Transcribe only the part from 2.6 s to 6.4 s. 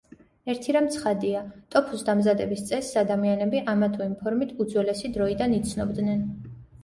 წესს ადამიანები ამა თუ იმ ფორმით უძველესი დროიდან იცნობდნენ.